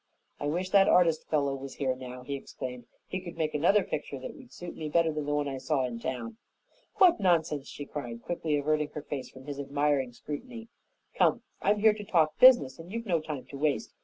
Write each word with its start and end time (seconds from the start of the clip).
"I 0.39 0.47
wish 0.47 0.71
that 0.71 0.89
artist 0.89 1.27
fellow 1.29 1.53
was 1.53 1.75
here 1.75 1.93
now," 1.95 2.23
he 2.23 2.33
exclaimed. 2.33 2.87
"He 3.05 3.21
could 3.21 3.37
make 3.37 3.53
another 3.53 3.83
picture 3.83 4.17
that 4.17 4.33
would 4.33 4.51
suit 4.51 4.75
me 4.75 4.89
better 4.89 5.13
than 5.13 5.27
the 5.27 5.33
one 5.35 5.47
I 5.47 5.59
saw 5.59 5.85
in 5.85 5.99
town." 5.99 6.37
"What 6.95 7.19
nonsense!" 7.19 7.67
she 7.67 7.85
cried, 7.85 8.23
quickly 8.23 8.57
averting 8.57 8.89
her 8.95 9.03
face 9.03 9.29
from 9.29 9.45
his 9.45 9.59
admiring 9.59 10.11
scrutiny. 10.13 10.69
"Come, 11.13 11.43
I'm 11.61 11.81
here 11.81 11.93
to 11.93 12.03
talk 12.03 12.39
business 12.39 12.79
and 12.79 12.91
you've 12.91 13.05
no 13.05 13.19
time 13.21 13.45
to 13.51 13.57
waste. 13.59 13.93